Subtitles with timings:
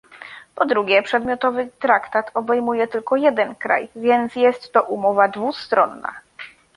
[0.55, 6.13] Po drugie, przedmiotowy traktat obejmuje tylko jeden kraj, więc jest to umowa dwustronna